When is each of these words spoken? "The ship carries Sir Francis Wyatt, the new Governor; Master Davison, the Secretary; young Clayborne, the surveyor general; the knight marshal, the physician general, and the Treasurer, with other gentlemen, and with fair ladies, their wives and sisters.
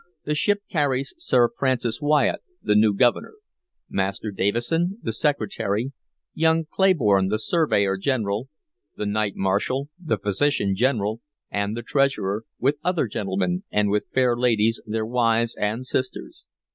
"The 0.23 0.33
ship 0.33 0.63
carries 0.67 1.13
Sir 1.19 1.47
Francis 1.59 2.01
Wyatt, 2.01 2.41
the 2.59 2.73
new 2.73 2.91
Governor; 2.91 3.35
Master 3.87 4.31
Davison, 4.31 4.97
the 5.03 5.13
Secretary; 5.13 5.91
young 6.33 6.65
Clayborne, 6.65 7.29
the 7.29 7.37
surveyor 7.37 7.97
general; 7.97 8.49
the 8.97 9.05
knight 9.05 9.35
marshal, 9.35 9.89
the 10.03 10.17
physician 10.17 10.73
general, 10.75 11.21
and 11.51 11.77
the 11.77 11.83
Treasurer, 11.83 12.45
with 12.57 12.79
other 12.83 13.05
gentlemen, 13.05 13.63
and 13.71 13.91
with 13.91 14.07
fair 14.11 14.35
ladies, 14.35 14.81
their 14.87 15.05
wives 15.05 15.55
and 15.55 15.85
sisters. 15.85 16.45